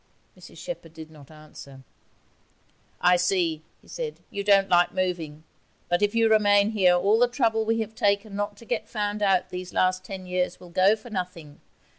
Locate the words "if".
6.01-6.15